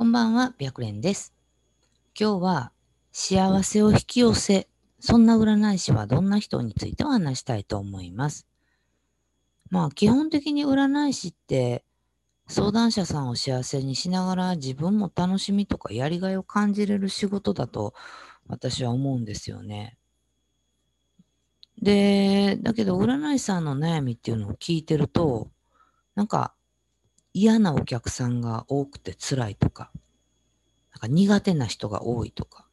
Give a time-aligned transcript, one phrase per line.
[0.00, 1.34] こんばんは、白蓮です。
[2.16, 2.72] 今日は
[3.10, 4.68] 幸せを引き寄せ、
[5.00, 8.46] そんな占い師はどんな人についてお話したいと思います。
[9.70, 11.84] まあ基本的に占い師って
[12.46, 17.92] 相談者さんを幸せにしながら自分も楽しみとかやりがいを感じれる仕事だと
[18.46, 19.98] 私は思うんですよね。
[21.82, 25.50] で、だけど占い師さんの悩みっていうのを聞いてると、
[26.14, 26.54] なんか
[27.40, 29.92] 嫌なお客さんが多くて辛いとか、
[30.92, 32.66] なんか苦手な人が多いとか、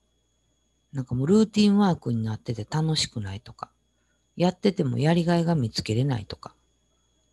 [0.91, 3.69] なんかもうルーティンワークになってて楽しくないとか、
[4.35, 6.55] やっててもやりがいが見つけれないとか、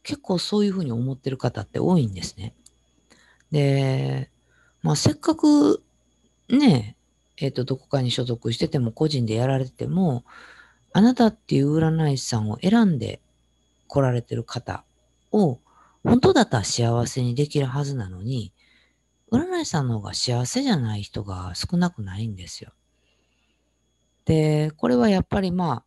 [0.03, 2.55] 結構そういうふうに思ってる方って多いんですね。
[3.51, 4.29] で、
[4.83, 5.83] まあせっかく
[6.51, 6.97] ね、
[7.39, 10.25] えっ、と、どこかに所属してても個人でやられてても、
[10.93, 13.21] あなたっていう占い師さんを選んで
[13.89, 14.85] 来られてる方
[15.31, 15.59] を
[16.05, 18.53] 本当だったら幸せにできるはずなのに、
[19.31, 22.73] 占い師さんの方が幸せじゃない人が少なくないんですよ。
[24.25, 25.85] で、これはやっぱりまあ、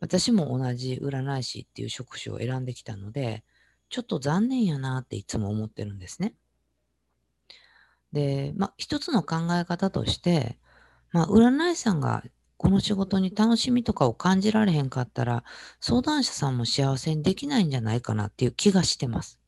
[0.00, 3.44] 私も同じ占い師っていう職種を選んできたので、
[3.88, 6.34] ちょっと残念やなっていつも思ってるんですね。
[8.12, 10.58] で、まあ、一つの考え方として、
[11.12, 12.24] まあ、占い師さんが
[12.58, 15.44] この仕事に楽しみとかを感じられへんかったら、
[15.80, 19.38] 相談者さんも幸せにできないんじゃないかなっていう気がしてます。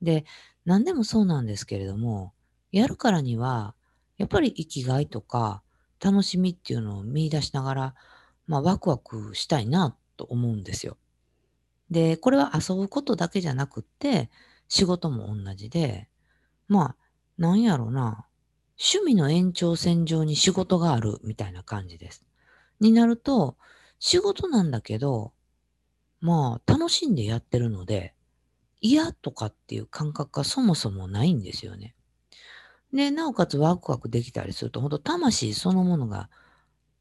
[0.00, 0.24] で、
[0.64, 2.32] 何でもそうなんですけれども、
[2.72, 3.74] やるからには、
[4.16, 5.62] やっぱり生きがいとか、
[6.00, 7.94] 楽しみっていうのを見出しながら、
[8.46, 10.96] まあ、ワクワクしたいなと思うんですよ。
[11.90, 14.30] で、これは遊ぶことだけじゃなくって、
[14.68, 16.08] 仕事も同じで、
[16.66, 16.96] まあ、
[17.36, 18.26] なんやろうな、
[18.78, 22.27] 趣味の延長線上に仕事があるみたいな感じです。
[22.80, 23.56] になると、
[23.98, 25.32] 仕事なんだけど、
[26.20, 28.14] まあ、楽しんでやってるので、
[28.80, 31.94] 嫌とかっていう感覚がそもそもないんですよね。
[32.92, 36.30] で、なおかつワクワクできたりすると、本当魂そのものが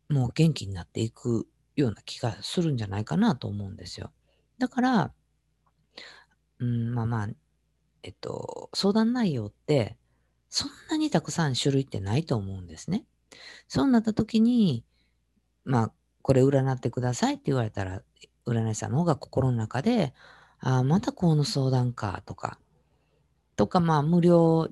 [0.10, 4.12] もう元気になっていくような気がするんじゃないかなと思うんですよ。
[4.58, 5.14] だから、
[6.60, 7.30] うん、まあまあ、
[8.04, 9.98] えっと、相談内容って、
[10.50, 13.06] そんなにたくさん種類ってないと思うんですね。
[13.68, 14.84] そうなった時に、
[15.68, 15.92] まあ、
[16.22, 18.02] これ占ってくださいって言われたら、
[18.46, 20.14] 占い師さんの方が心の中で、
[20.60, 22.58] ああ、またこの相談かとか、
[23.58, 24.70] とか、まあ、無料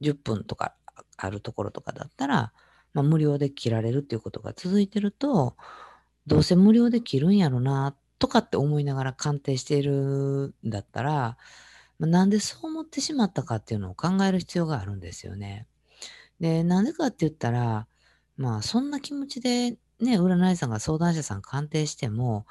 [0.00, 0.74] 10分とか
[1.16, 2.52] あるところとかだったら、
[2.94, 5.56] まあ、無料で切られるっていうことが続いてると、
[6.26, 11.36] どうせ無料で切るんやろな、とかって思いながら鑑定しているんだったら、
[11.98, 15.66] まあ、なんでそう思ってしまったかっていうのを考える必要があるんですよね。
[16.40, 17.86] で、なんでかって言ったら、
[18.36, 22.46] まあ、そんな気持ちでね、占い師さんが相談者さん鑑定しても、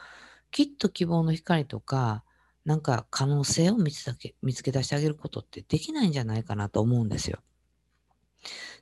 [0.51, 2.23] きっと希望の光とか、
[2.66, 7.44] なんか可能性を見つけ見つけ出してあげることってできないんじゃないかなと思うんですよ。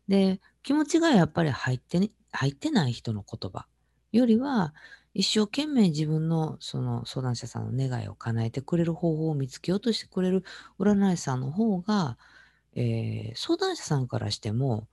[0.07, 3.67] で、気持ちがやっぱり入ってね、入ってない人の言葉
[4.11, 4.73] よりは、
[5.13, 10.43] 一生懸命自分のその相談者さんの願いを叶えてくれる方法を見つけようとしてくれる
[10.79, 12.17] 占い師さんの方が、
[12.75, 14.87] えー相談者さんからしても、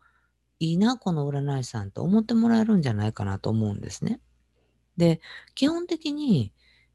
[0.61, 4.21] いいな、この占い師さんと思ってもらえるんじゃないかなと思うんですね。
[4.97, 5.21] で、
[5.55, 6.53] 基本的に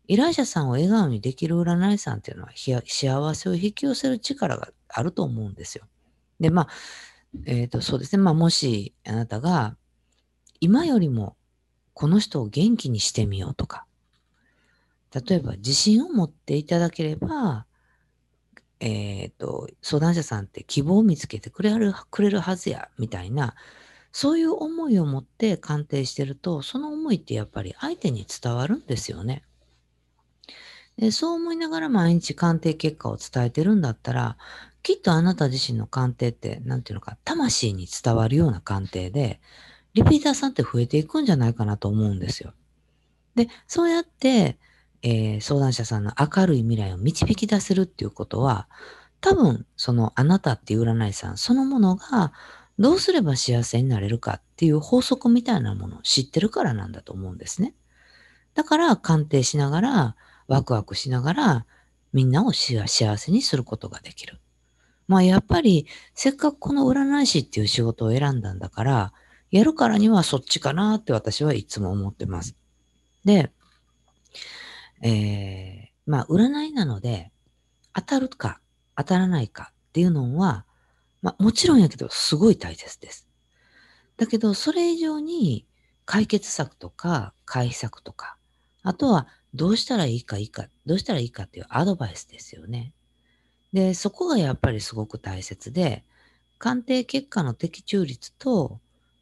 [0.07, 5.85] 依頼者さんを笑顔にできる占い師さんっていうのは幸せを引き寄せる力があると思うんですよ。
[6.39, 6.67] で、まあ、
[7.45, 8.21] えっ、と、そうですね。
[8.21, 9.75] まあ、もしあなたが
[10.59, 11.35] 今よりも
[11.93, 13.85] この人を元気にしてみようとか、
[15.11, 17.65] 例えば自信を持っていただければ、
[18.79, 23.55] えっ、と、相談者さんって希望を見つけてくれるくれるはずや、みたいな、
[24.11, 29.43] そういう思いを持って鑑定してると、その思いってやっぱり相手に伝わるんですよね。
[30.97, 34.37] でそう思いながら毎日鑑定結果を伝えてるんだったら、
[34.83, 39.41] きっとあなた自身の鑑定って、なんていうのか、魂に伝わるような鑑定で、
[39.93, 42.53] リピーターさんって増えていくんじゃないかなと思うんですよ。
[43.35, 44.57] で、そうやって、
[45.05, 48.67] えー相談者さんの明るい未来を導き出せるっていうことは、
[49.21, 52.33] 多分、そのあなたっていう占いさんそのものが、
[52.79, 57.75] どうすれば幸せになれるかっていう法則みたいなものを知ってるからなんだと思うんですね。
[58.55, 60.15] だから、鑑定しながら、
[60.47, 61.65] ワクワクしながら、
[62.11, 64.39] みんなを幸せにすることができる。
[65.07, 65.85] まあ、やっぱり、
[66.15, 69.13] せっかくこの占い師っていう仕事を選んだんだから、
[69.51, 72.55] やるからにはそっちかなって私はいつも思ってます。
[73.23, 73.51] で、
[75.07, 77.31] えー、まあ、占いなので、
[77.93, 78.59] 当たるか
[78.97, 80.65] 当たらないかっていうのは、
[81.21, 83.27] まあ、もちろんやけど、すごい大切です。
[84.17, 85.67] だけど、それ以上に
[86.05, 88.37] 解決策とか回避策とか、
[88.81, 92.91] あとはどうしたらいいかいいか、どうしたらいいかっていうアドバイスですよね。
[93.73, 96.03] で、そこがやっぱりすごく大切で、
[96.57, 98.79] 鑑定結果の的中率と、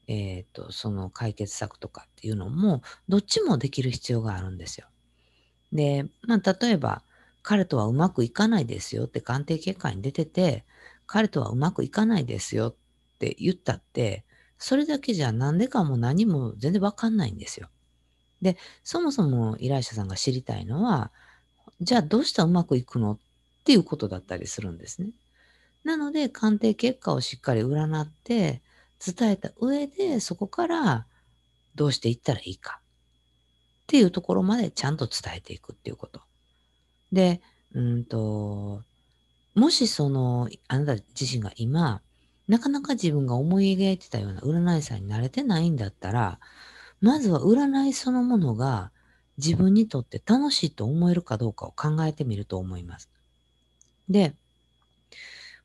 [0.07, 4.87] えっ、と、その解決策とかっていうのも、どっちもできる必要があるんですよ。
[5.73, 7.03] で、まあ、例えば、
[7.41, 10.63] 彼とはうまくいかないですよって鑑定結果に出てて、
[11.05, 12.75] 彼とはうまくいかないですよっ
[13.19, 14.23] て言ったって、
[14.57, 17.67] それだけじゃなんでかも何も全然わかんないんですよ。
[18.41, 21.11] で、そもそも依頼者さんが知りたいのは、
[21.81, 23.19] じゃあどうしたらうまくいくのっ
[23.65, 25.09] ていうことだったりするんですね。
[25.83, 28.61] なので、鑑定結果をしっかり占って
[29.05, 31.07] 伝えた上で、そこから
[31.75, 32.82] どうしていったらいいか
[33.83, 36.21] っていうところまでちゃんと伝えていくっていうこと。
[37.11, 37.41] で、
[37.73, 38.81] うんと、
[39.55, 42.01] もしその、あなた自身が今、
[42.47, 46.39] なかなか自分が思い描いてたような占い師さんに慣れてないんだったら、
[47.01, 48.91] まずは占いそのものが
[49.37, 53.09] 自分にとって楽しいと思えるかどうかを考えてみると思います。
[54.09, 54.35] で、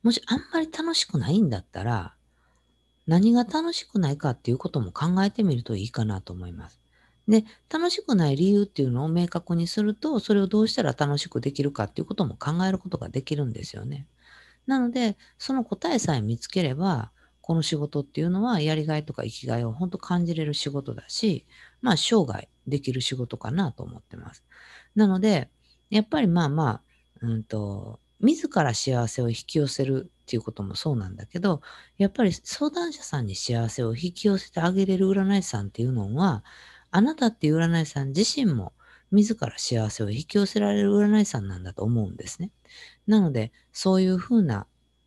[0.03, 2.15] もしあんまり楽しくないんだったら、
[3.06, 6.81] 何が楽しくないかっていうことも考えてみるといいかなと思います。
[7.29, 14.07] で、楽しくない理由っていうのを明確にすると、それをどうしたら楽しくできるかっていうことも考えることができるんですよね。
[14.67, 21.47] なので、その答えさえ見つければ、この仕事っていうのはやりがいとか生きがいを本当感じれる仕事だし、
[21.83, 24.45] まあ生涯できる仕事かなと思ってます。
[24.95, 25.51] なので、
[25.91, 26.83] やっぱりまあまあ、
[27.23, 31.63] うんと、自ら幸せを引き寄せるっていうこともそうなんだけど、
[31.99, 36.45] やっぱり相談者さんに幸せを引き寄せてあげれる占い師さんっていうのは、
[36.90, 38.73] あなたっていう占い師さん自身も
[39.11, 42.50] 自ら幸せを引き寄せられる占い師さんなんだと思うんですね。
[43.06, 44.67] なので、そういうふうな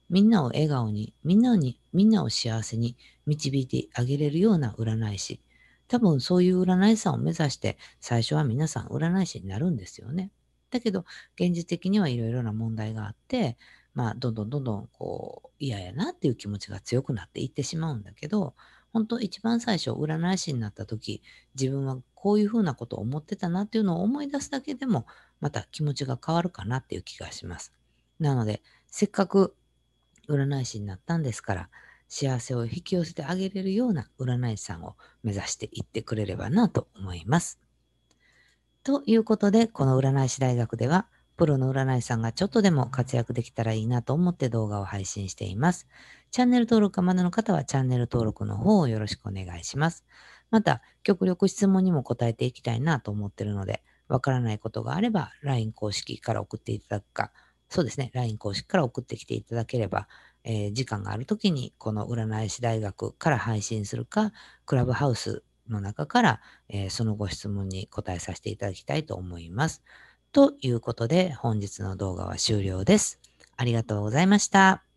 [0.09, 5.41] みんなを笑顔に、みんなに、みんなを幸せに導いてあげれるような占い師。
[5.87, 10.31] 多分そういう占い師さんを目指して最初は皆さん占い師になるんですよね。
[10.69, 11.05] だけど、
[11.35, 13.57] 現実的にはいろいろな問題があって、
[13.93, 18.55] まあ、どんどんどんどん、こう、嫌やなっていう気持ちが強くなっていってしまうんだけど、
[18.93, 21.21] 本当一番最初、占い師になった時、
[21.55, 25.05] 自分はこういうふうなことを思ってたなっていうのを思い出すだけでも、
[25.39, 27.73] また気持ちが変わるかなっていう気がします。
[28.19, 29.55] なので、せっかく
[30.27, 31.69] 占い師になったんですから、
[32.07, 37.59] 幸せを引き寄せてあげれるような占い師さんを目指していってくれればなと思います。
[38.83, 41.07] ということで、この占い師大学では、
[41.41, 45.87] プロの占い師さんがちょっとでも活躍できたらいいなと思って動画を配信しています。
[46.29, 50.05] チャンネル登録がまだの方はチャンネル登録の方をよろしくお願いします。
[50.51, 57.31] また、極力質問にも答えていきたいなと思っているので、わからないことがあれば LINE 公式から送っていただくか、
[57.69, 60.07] そうですね、LINE 公式から送ってきていただければ、
[60.43, 64.31] えー、時間があるときにこの占い師大学から配信するか、
[64.67, 69.81] クラブハウスの中から、えー、そのご質問に答えさせていただきたいと思います。
[70.33, 73.19] ということで、本日の動画は終了です。
[73.57, 74.90] ありがとうございました。